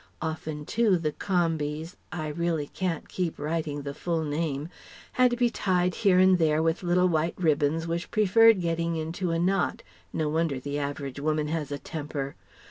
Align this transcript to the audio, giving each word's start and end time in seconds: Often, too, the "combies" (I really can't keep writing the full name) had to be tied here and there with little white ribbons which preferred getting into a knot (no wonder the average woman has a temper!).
Often, 0.19 0.65
too, 0.65 0.97
the 0.97 1.11
"combies" 1.11 1.95
(I 2.11 2.29
really 2.29 2.65
can't 2.65 3.07
keep 3.07 3.37
writing 3.37 3.83
the 3.83 3.93
full 3.93 4.23
name) 4.23 4.69
had 5.11 5.29
to 5.29 5.37
be 5.37 5.51
tied 5.51 5.93
here 5.93 6.17
and 6.17 6.39
there 6.39 6.63
with 6.63 6.81
little 6.81 7.07
white 7.07 7.35
ribbons 7.37 7.85
which 7.85 8.09
preferred 8.09 8.61
getting 8.61 8.95
into 8.95 9.29
a 9.29 9.37
knot 9.37 9.83
(no 10.11 10.27
wonder 10.27 10.59
the 10.59 10.79
average 10.79 11.19
woman 11.19 11.49
has 11.49 11.71
a 11.71 11.77
temper!). 11.77 12.33